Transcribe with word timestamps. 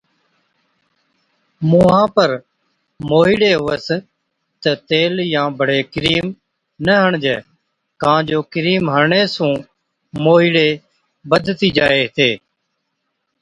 مُونهان 1.69 2.05
پر 2.15 2.29
موهِيڙي 3.07 3.51
هُوَس 3.59 3.87
تہ 4.61 4.71
تيل 4.87 5.13
يان 5.33 5.49
بڙي 5.59 5.79
ڪرِيم 5.93 6.25
نہ 6.85 6.93
هڻجَي 7.03 7.37
ڪان 8.01 8.19
جو 8.29 8.39
ڪرِيم 8.53 8.83
هڻڻي 8.95 9.21
سُون 9.35 9.53
موهِيڙي 10.23 10.69
بڌتِي 11.29 11.69
جائي 11.77 11.99
هِتي۔ 12.05 12.29